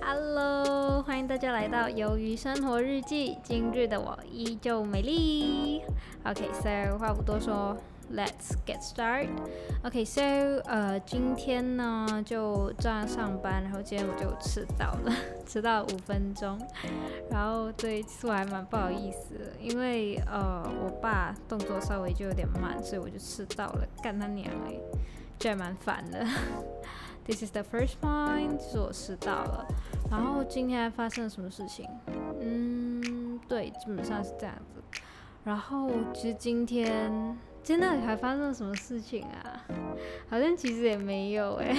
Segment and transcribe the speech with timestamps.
[0.00, 3.34] Hello，欢迎大家来到《鱿鱼生活日记》。
[3.42, 5.82] 今日的我依旧美丽。
[6.24, 7.76] OK，so 话不多说
[8.12, 9.28] ，Let's get started。
[9.84, 10.22] OK，so
[10.64, 15.12] 呃，今天呢就这样上班，然后今天我就迟到了，
[15.46, 16.58] 迟到五分钟。
[17.30, 23.86] 然后对，其实我还蛮不好意思，因为呃，我爸动作稍微就有点慢，所以我就迟到了。
[24.02, 24.80] 干他娘嘞，
[25.38, 26.26] 这还蛮烦的。
[27.28, 29.66] This is the first point，就是我迟到了。
[30.10, 31.86] 然后今天发生了什么事情？
[32.40, 34.82] 嗯，对，基本上是这样子。
[35.44, 39.62] 然后其实今天真的还发生了什么事情啊？
[40.30, 41.76] 好像其实也没有哎。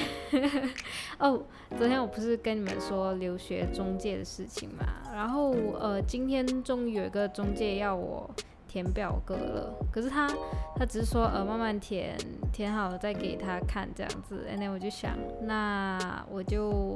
[1.18, 1.42] 哦，
[1.76, 4.86] 昨天我不是跟你们说留学中介的事情嘛？
[5.12, 8.30] 然后呃，今天终于有一个中介要我。
[8.70, 10.30] 填表格了，可是他
[10.76, 12.16] 他只是说呃慢慢填，
[12.54, 14.46] 填好了再给他看这样子。
[14.48, 16.96] 然后我就想，那我就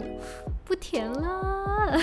[0.63, 1.97] 不填了，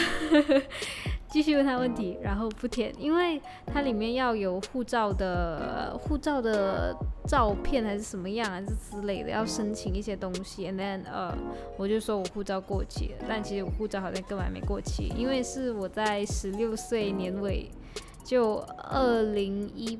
[1.31, 6.93] 继续问他问题，然后不填，因为它里面要有护照的护照的
[7.29, 10.67] 照片还是什么样还是之类的，要申请一些东西。
[10.67, 11.33] And then 呃
[11.79, 17.71] 我就说我护照过期了，但其实我护照好像根本还没过期，因为是我在十六岁年尾。
[18.31, 19.98] 就二零一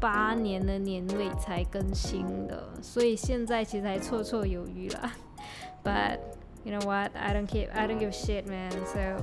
[0.00, 5.12] 八年的年尾才更新的，所以现在其实还绰绰有余啦。
[5.84, 6.18] But
[6.64, 7.12] you know what?
[7.14, 8.72] I don't keep, I don't give shit, man.
[8.84, 9.22] So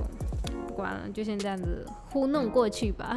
[0.66, 3.14] 不管了，就先这样子糊弄过去吧。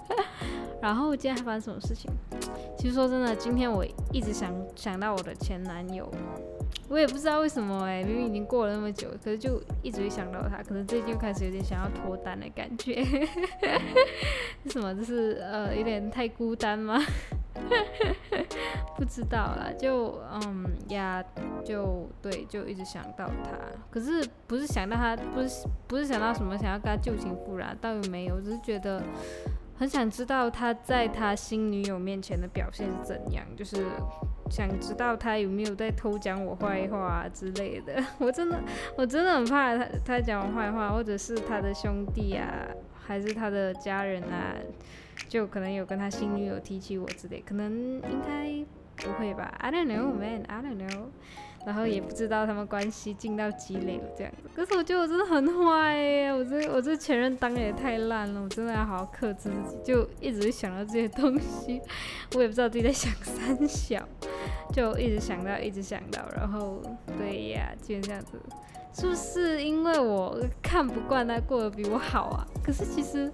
[0.80, 2.10] 然后今天还发生什么事情？
[2.78, 6.10] 其实说真的，今天我一直想想到我的前男友。
[6.88, 13.04] 我也不知道为什么哎，明明已经过了那么久，可是就一直会想到他，可能最近又开始有点想要脱单的感觉。
[14.64, 14.94] 是 什么？
[14.94, 17.00] 就是呃，有点太孤单吗？
[18.96, 21.24] 不知道啦，就嗯呀，
[21.64, 23.58] 就对，就一直想到他。
[23.90, 29.02] 可是不是想到他，不是不是想到什么想要跟他旧情复燃，倒也没有，只是觉得。
[29.78, 33.84] 很想知道他在他新女友面前的表现是怎样，就是
[34.50, 38.02] 想知道他有没有在偷讲我坏话之类的。
[38.18, 38.60] 我真的，
[38.96, 44.54] 我真的很怕他，他讲我坏话，或者是他的兄弟啊，还是他的家人啊，
[45.28, 48.64] 就可能有跟他新女友提起我之类，可能应该
[48.96, 50.42] 不会吧？I don't know, man.
[50.46, 51.06] I don't know.
[51.66, 61.82] 然后也不知道他们关系进到积累了这样子，可是我觉得我真的很坏耶，我这我这前任当的也太烂了，我真的要好好克制自己，就一直想到这些东西，
[62.36, 64.08] 我也不知道自己在想三小，
[64.76, 66.82] 就一直想到一直想到，然后
[67.16, 68.38] 对呀，就这样子，
[68.92, 72.46] 是不是因为我看不惯他过得比我好啊？
[72.62, 73.32] 可是其实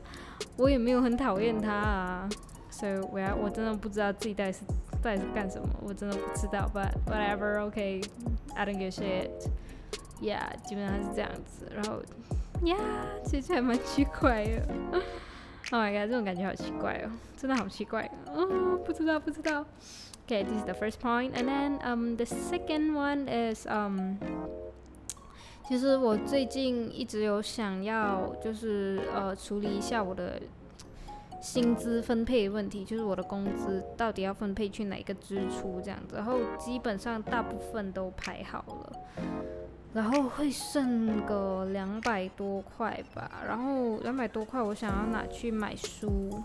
[0.56, 2.28] 我也没有很讨厌他啊，
[2.70, 4.60] 所以我要我真的不知道自己到底是。
[5.02, 5.68] 到底是干什么？
[5.82, 6.70] 我真的不知道。
[6.72, 8.00] But whatever, OK,
[8.54, 9.30] I don't give shit.
[10.20, 11.66] Yeah，基本上是这样子。
[11.74, 12.00] 然后
[12.62, 12.78] ，Yeah，
[13.24, 14.68] 其实还蛮奇怪的。
[15.72, 18.08] Oh my god，这种感觉好奇怪哦，真的好奇怪。
[18.26, 19.64] 哦，不知道，不知道。
[20.26, 24.16] Okay, this is the first point, and then um the second one is um，
[25.68, 30.40] 其实我最近一直有想要，就是呃处理一下我的。
[31.42, 38.92] 薪资分配问题，就是我的工资到底要分配去哪个支出这样子，然后基本上大部分都排好了，
[39.94, 46.42] 然后会剩个两百多块吧，然后两百多块我想要拿去买书，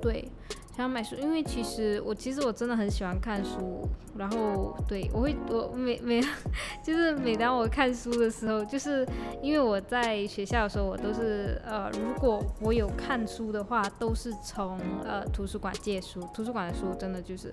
[0.00, 0.30] 对。
[0.76, 3.84] 想要买书，因为其实我其实我真的很喜欢看书，
[4.16, 6.22] 然后对我会我每每
[6.84, 9.04] 就是每当我看书的时候，就是
[9.42, 17.52] 因为我在学校的时候，我都是呃，如果我有看书的话，都是从呃图书馆借书，图书馆的书真的就是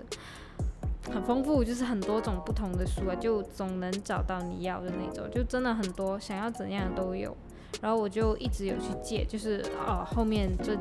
[1.11, 7.35] 很丰富，就是很多种不同的书啊，就总能找到你要的那种，就真的很多，想要怎样都有，
[7.81, 10.77] 然后我就一直有去借，就是呃后面这。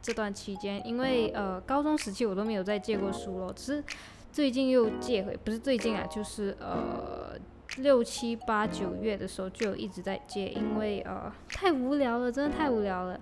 [0.00, 3.84] 这段期间，因为呃高中时期我都没有再借过书了，只是
[4.32, 7.17] 最近又借回，不是最近啊，就是呃
[7.76, 13.20] 六七八九月的时候就有一直在借，因为呃太无聊了，真的太无聊了，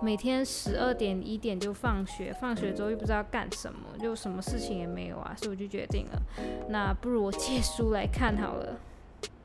[0.00, 6.22] 每天十二点一点就放学，放学之后又不知道干什么，就什么事情也没有啊，所以我就决定了，
[6.70, 8.78] 那不如我借书来看好了。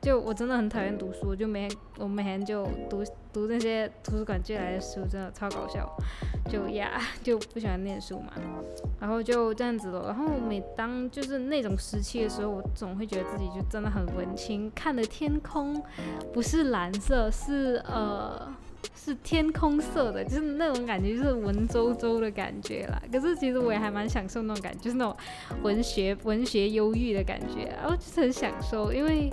[0.00, 5.90] 就我真的很讨厌读书，就每天我每天就读读那些图书馆借来的书，真的超搞笑。
[6.46, 8.32] 就呀， 就不喜欢念书嘛，
[9.00, 10.08] 然后就这样子了。
[10.08, 15.82] 然后每当就是那种时期的时候，我总会觉得自己就真的很文青，看的天空
[16.34, 18.54] 不是蓝色，是呃
[18.94, 23.00] 是天空色的，就是那种感觉，就是文绉绉的感觉啦。
[23.12, 25.16] 可是其实我也还蛮享受那种感觉，就是那种
[25.62, 29.32] 文学文学忧郁的感觉，然后就是很享受，因为。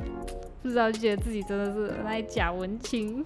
[0.63, 3.25] 不知道就觉得自己真的是来假文青。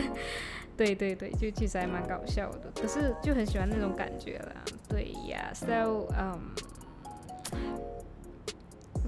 [0.74, 4.54] 对对对，就其实还蛮搞笑的，可是就很喜欢那种感觉啦。
[4.88, 6.56] 对呀，so um。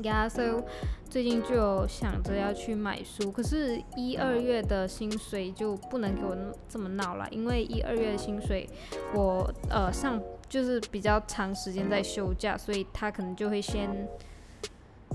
[0.02, 0.66] Yeah, so
[1.14, 6.36] 最近就想着要去买书，可是，一二月的薪水就不能给我
[6.68, 8.68] 这么闹了，因为一二月的薪水，
[9.14, 13.88] 我呃上就是比较长时间在休假，所以他可能就会先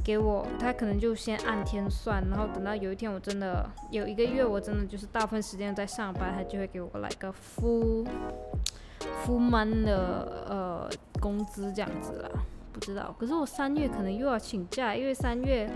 [0.02, 8.08] 给我，他可能就先按天算，然后等到有一天我真的有一个月我真的就是大部分时间在上班，他就会给我来个 full
[9.26, 12.32] full month 的呃工资这样子了。
[12.80, 15.70] 不知道，可是我三月可能又要请假，因为三月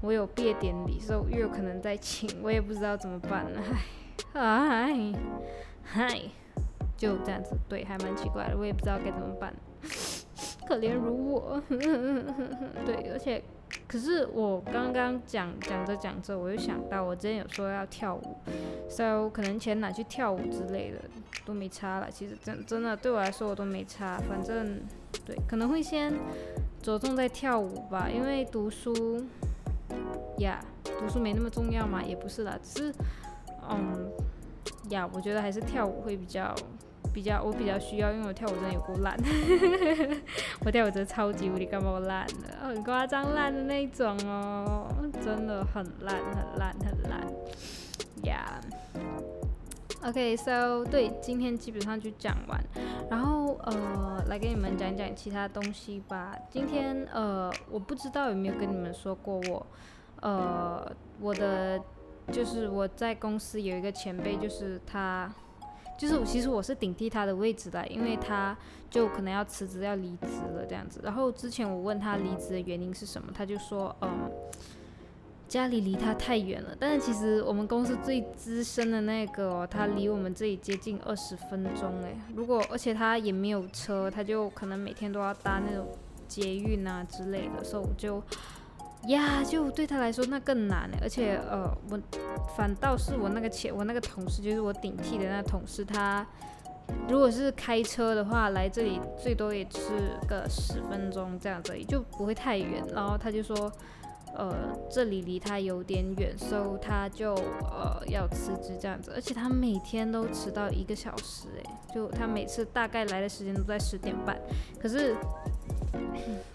[0.00, 3.60] 我有毕业典礼，所以又有可能在请，我也不知道怎么办了，
[4.34, 5.12] 唉，唉，
[5.82, 6.20] 嗨，
[6.96, 9.52] 就这样子，对，还蛮奇怪的，我也不知道该怎么办，
[10.68, 11.60] 可怜如我，
[12.86, 13.42] 对，而且，
[13.88, 18.36] 可是我刚刚讲讲着讲着，我又想到我之前有说要跳舞
[18.88, 20.98] ，so 可能钱拿去跳舞之类的
[21.44, 24.80] 都没差了，其实真真的对我来说我都没差，反正。
[25.24, 26.12] 对，可能会先
[26.82, 29.24] 着重在跳舞吧，因为读书
[30.38, 30.60] 呀，
[30.98, 32.94] 读书没那么重要嘛，也不是啦，只是，
[33.70, 34.10] 嗯，
[34.90, 36.54] 呀，我觉得还是跳舞会比较
[37.12, 39.16] 比较，我比较需要，因为我跳舞真的有够烂，
[40.64, 44.86] 我跳舞真的超级无敌干嘛烂的，很夸张烂的那种哦，
[45.24, 47.22] 真的很烂很烂很烂，
[48.24, 48.60] 呀。
[50.04, 52.62] OK，so 对，今天基本上就讲完，
[53.10, 56.36] 然后呃，来给你们讲讲其他东西吧。
[56.50, 59.66] 今天呃，我不知道有没有跟你们说过我，
[60.20, 61.80] 呃，我的
[62.30, 65.32] 就是我在公司有一个前辈，就是他，
[65.98, 68.54] 就是其实我是顶替他的位置的，因为他
[68.90, 71.00] 就可能要辞职要离职了这样子。
[71.02, 74.30] 然后之前我问他离职的原因是什么，他就说，嗯。
[75.54, 82.18] 家里离他太远了，但是其实我们公司最资深的那个，哦他离我们这里接近二十分钟诶。
[82.34, 85.86] 如果而且他也没有车，他就可能每天都要搭那种
[86.26, 88.20] 捷运啊之类的，所以我就
[89.06, 90.90] 呀，就对他来说那更难。
[91.00, 92.00] 而且呃，我
[92.56, 96.26] 反倒是我那个前我那个同事，就是我顶替的那同事，他
[97.08, 102.84] 如果是开车的话，来这里最多也是个十分钟这样子，也就不会太远。
[102.92, 103.70] 然后他就说。
[104.36, 114.36] 呃，这里离他有点远，所以他就呃要辞职这样子，而且他每天都迟到一个小时，诶，就他每次大概来的时间都在十点半，
[114.80, 115.16] 可是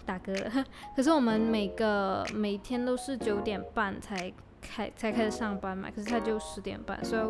[0.04, 7.22] 打嗝， 可是我们每个每天都是九点半才开才开始上班嘛，可是他就十点半，所以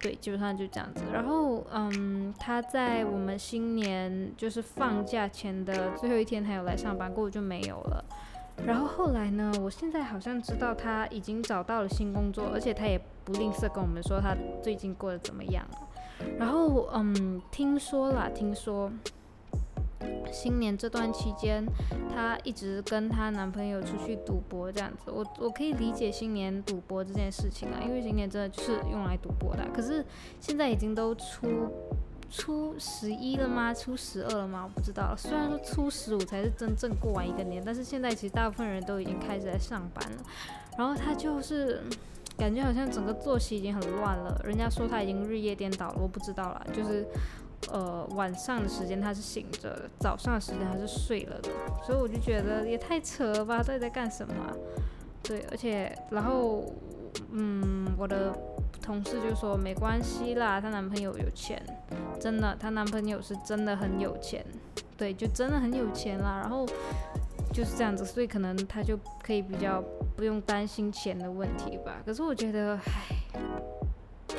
[0.00, 1.02] 对，基本上就这样子。
[1.12, 8.04] 然后嗯，他在我们新年就是放假前的最后一天，还有来上班，过后就没有了。
[8.66, 9.52] 然后后来呢？
[9.62, 15.78] 我现在好像知道他已经找到了新工作，而且他也不吝啬跟我们说他最近过得怎么样了。
[16.38, 18.90] 然后，嗯，听说啦，听说
[20.32, 21.66] 新年这段期间，
[22.14, 25.10] 她一直跟她男朋友出去赌博这样子。
[25.10, 29.68] 我我可以理解新年赌博这件事情啊，因为新年真的就是用来赌博的。
[29.74, 30.04] 可是
[30.40, 31.70] 现在已经都出。
[32.30, 33.72] 初十一了吗？
[33.72, 34.64] 初十二了吗？
[34.64, 35.14] 我不知道。
[35.16, 40.18] 虽然说初十五才是真正过完一个年，但是现在其实大部分人都已经开始在上班了。
[40.76, 41.82] 然后他就是
[42.36, 44.40] 感觉好像整个作息已经很乱了。
[44.44, 46.66] 人家说他已经日夜颠倒了，我不知道啦。
[46.72, 47.06] 就是
[47.70, 51.50] 呃晚上的时间他是醒着的，早上的时间他是睡了的。
[51.86, 54.34] 所以我就觉得也太扯了吧，到底在干什么？
[55.22, 56.64] 对，而且然后
[57.30, 58.36] 嗯，我的。
[58.82, 61.58] 同事就说没关系啦，她男朋友有钱，
[62.24, 64.42] 真的，她男朋友是真的很有钱，
[64.96, 66.40] 对，就真的很有钱啦。
[66.40, 66.64] 然后
[67.52, 69.84] 就是这样子，所以可能她就可以比较
[70.16, 72.00] 不用担心钱的问题吧。
[72.02, 74.34] 可是我觉得，唉，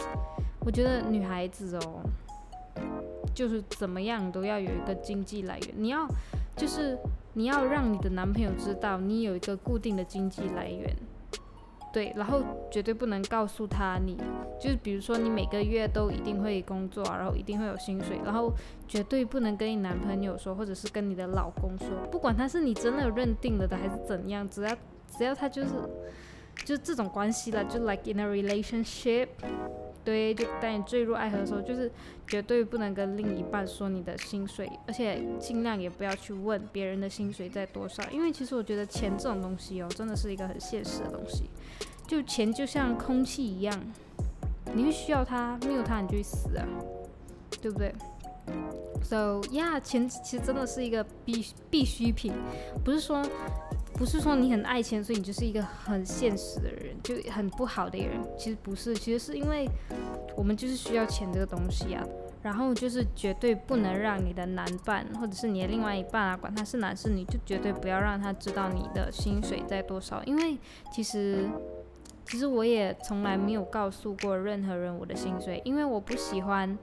[0.62, 2.01] 我觉得女孩子哦，
[3.36, 6.08] 就是怎么样都要有一个经济来源，你要
[6.58, 6.98] 就是
[7.34, 10.92] 你要让你的男朋友知道你有一个固定的经济来源。
[11.96, 14.18] 对，然后绝对不能告诉他，你
[14.60, 18.52] 就是比如说你每个月都一定会工作，然后一定会有薪水，然后
[18.86, 24.75] 绝对不能跟你男朋友说，或者是跟你的老公说，不管他是你真的认定了的还是怎样，只要
[25.10, 25.70] 只要他就是
[26.66, 29.30] 就这种关系了，就 like in a relationship。
[30.06, 31.92] 对，就当你坠入爱河的时候，就是
[32.28, 41.50] 绝对不能跟另一半说你的薪水，而且尽量也不要去问别人的薪水在多少，因为其实我觉得钱这种东西哦，真的是一个很现实的东西。
[42.08, 43.78] 就钱就像空气一样，
[44.76, 46.64] 你会需要它，没有它你就死啊，
[47.60, 47.92] 对不对
[49.04, 52.32] ？So yeah，钱其实真的是一个必必需品，
[52.84, 53.26] 不是说
[53.96, 58.22] 不是说你很爱钱，所以你就是一个很现实的人，就很不好的人。
[58.38, 59.68] 其实不是，其实是因为
[60.36, 62.04] 我们就是需要钱这个东西啊。
[62.44, 70.24] 然后就是绝对不能让你的男伴或者是你的另外一半啊，管他是男是女，就绝对不要让他知道你的薪水在多少。
[70.25, 70.56] 因为
[70.92, 71.50] 其实，
[72.25, 76.77] 其实我也从来没有告诉过任何人我的薪水，因为我不喜欢，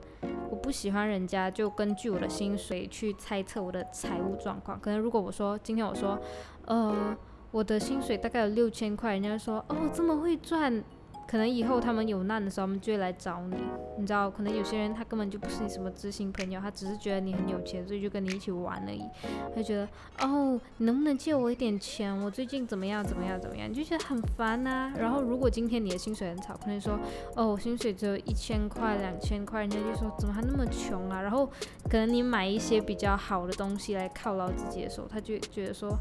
[0.49, 4.79] 我不喜欢人家就根据我的薪水去猜测我的财务状况。
[4.79, 6.17] 可能如果我说今天我说，
[6.65, 7.15] 呃，
[7.51, 10.83] 我的薪水大概有六千块，人家说哦这么会赚。
[11.27, 13.57] 可能以后他们有难的时候，他们就会来找你。
[13.97, 19.03] 你知道，可能有些人他根本就不是你什么知心朋友，他只是觉得你很有钱，所以就跟你一起玩而已。
[19.49, 19.87] 他就觉得，
[20.21, 22.15] 哦，你能不能借我一点钱？
[22.23, 23.03] 我最近怎么样？
[23.03, 23.39] 怎么样？
[23.39, 23.69] 怎么样？
[23.69, 24.91] 你就觉得很烦呐。
[24.97, 26.97] 然后，如果今天你的薪水很少，可能说，
[27.35, 31.21] 哦，我薪水只有一千块、两千块，人家就说，怎么还那么穷啊？
[31.21, 31.45] 然后，
[31.89, 35.97] 可能你买一些比较好的东西来犒劳自己的时候，他就觉得说。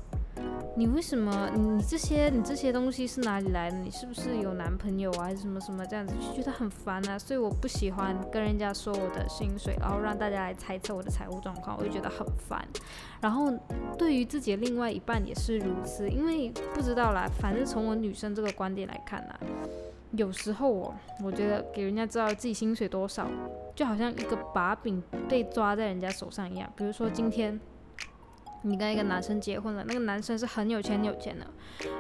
[0.75, 1.51] 你为什么？
[1.55, 3.77] 你这些你这些东西是哪里来的？
[3.77, 6.15] 你是不是有男朋友啊，还是什么什么这样子？
[6.19, 12.67] 就觉得很烦啊，所以我不喜欢跟人家说我的薪水，然后让大家来猜测我的财务状况，我就觉得很烦。
[13.21, 13.53] 然后
[13.99, 19.39] 对于自己的另外一半也是如此，因为不知道啦，反正从我女生这个观点来看啦，
[20.13, 23.29] 有时候我我觉得给人家知道自己薪水多少，
[23.75, 26.73] 就好像一个把柄被抓在人家手上一样。
[26.75, 27.61] 比如说今天。
[28.63, 31.47] 你跟一个男生结婚了，那个男生是很有钱很有钱的，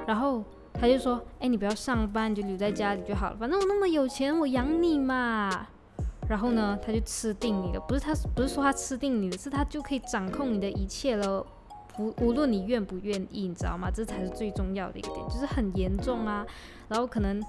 [0.06, 0.42] 然后
[0.72, 5.66] 他就说，哎，你不要上班，你就留在家里就好了，反正我那么有钱，我养你嘛。
[6.28, 11.44] 然后呢，他就吃定你了，不是他不是说他吃定你的，是他就可以掌控你的一切了，
[11.94, 13.90] 不无论你愿不愿意，你知道吗？
[13.92, 16.46] 这才是最重要的一个点，就是很严重啊，
[16.88, 17.42] 然后可能。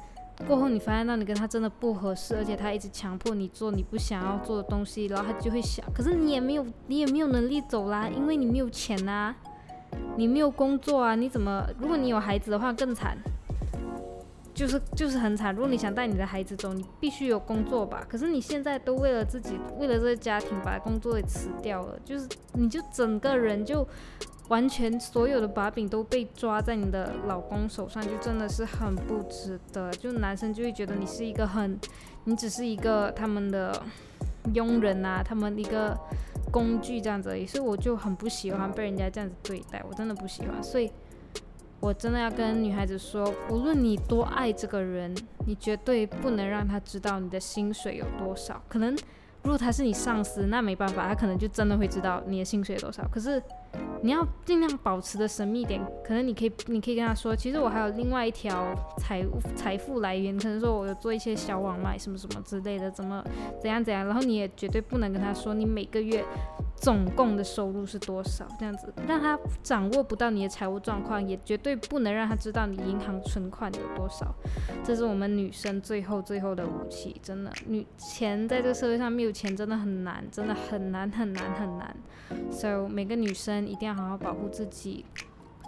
[0.48, 9.34] 过后你发现到你跟他真的不合适，而且他一直强迫你做你不想要做的东西，然后他就会想，可是你也没有你也没有能力走啦，因为你没有钱呐，
[10.18, 11.66] 你没有工作啊，你怎么？
[11.80, 13.18] 如果你有孩子的话更惨，
[14.54, 15.54] 就是就是很惨。
[15.54, 18.06] 如果你想带你的孩子走，你必须有工作吧？
[18.10, 23.88] 可是你现在都为了自己，为了这个家庭把工作给辞掉了，就是你就整个人就。
[24.50, 29.90] 完全所有的把柄都被抓在你的老公手上，就真的是很不值得。
[29.92, 31.80] 就男生就会觉得你是一个很，
[32.26, 33.82] 你只是一个他们的
[34.54, 35.98] 佣人啊，他们一个
[36.52, 37.30] 工具这样子。
[37.48, 40.62] 所以我就很不喜欢被人家这样子对待，我真的不喜欢。
[40.62, 40.92] 所以
[41.80, 45.16] 我真的要跟女孩子说，无论你多爱这个人，
[45.48, 48.62] 你绝对不能让他知道你的薪水有多少。
[48.68, 48.96] 可能
[49.44, 53.08] 如果他是你上司，那没办法，他可能就真的会知道你的薪水有多少。
[53.10, 53.42] 可是。
[54.04, 63.24] 你要尽量保持的神秘点，可能你可以，你可以跟他说，其实我还有另外一条财务财富来源，可能说我有做一些小网卖什么什么之类的，怎么
[63.62, 66.24] 怎样怎样，然后你也绝对不能跟他说你每个月。
[66.84, 68.46] 总共的收入是多少？
[68.60, 74.36] 这样子让他掌握不到你的财务状况，也绝对不能让他知道你银行存款有多少。
[74.84, 81.96] 这是我们女生最后最后的武器，真的，女钱在这个社会上没有钱真的很难，真的很难很难很难。
[82.52, 85.06] So 每个女生一定要好好保护自己，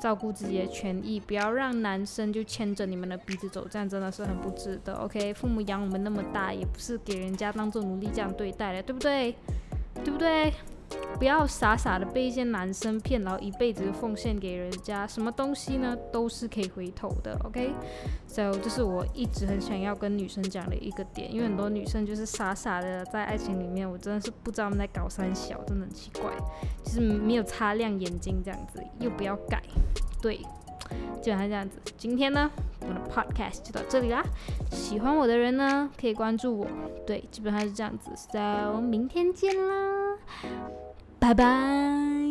[0.01, 4.93] 照顾自己的权益，不要让男生就牵着你们的鼻子走，这样真的是很不值得。
[4.95, 9.33] OK，父母养我们那么大，也不是给人家当做奴隶这样对待的，对不对？
[10.03, 10.53] 对不对？
[11.17, 15.07] 不要傻傻的被一些男生骗，然后一辈子奉献给人家。
[15.07, 17.39] 什么东西呢，都是可以回头的。
[17.45, 26.31] OK，so 这是我一直很想要跟女生讲的一个点，因为很多女生就是傻傻的在爱情里面，我真的是不知道他们在搞三小，真的很奇怪，
[26.83, 29.61] 就是没有擦亮眼睛这样子，又不要改，
[30.21, 30.37] 对，
[31.21, 31.79] 基本上这样子。
[31.97, 34.21] 今天呢，我的 podcast 就到这里啦。
[34.69, 36.67] 喜欢我的人呢，可以关注我。
[37.07, 38.11] 对，基本上是这样子。
[38.15, 40.17] So 明天见啦。
[41.25, 42.24] 拜拜。